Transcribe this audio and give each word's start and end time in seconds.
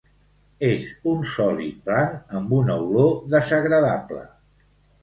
És 0.69 0.87
un 1.11 1.21
sòlid 1.33 1.77
blanc 1.91 2.35
amb 2.41 2.57
una 2.63 2.79
olor 2.89 3.13
desagradable. 3.37 4.27